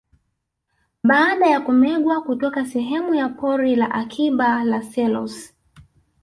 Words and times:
Baada 1.03 1.47
ya 1.47 1.61
kumegwa 1.61 2.21
kutoka 2.21 2.65
sehemu 2.65 3.15
ya 3.15 3.29
Pori 3.29 3.75
la 3.75 3.85
Akiba 3.91 4.63
la 4.63 4.81
Selous 4.81 5.53